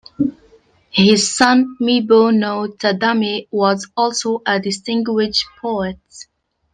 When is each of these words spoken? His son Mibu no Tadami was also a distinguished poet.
His 0.89 1.31
son 1.31 1.77
Mibu 1.79 2.31
no 2.35 2.67
Tadami 2.69 3.47
was 3.51 3.87
also 3.95 4.41
a 4.47 4.59
distinguished 4.59 5.45
poet. 5.61 5.99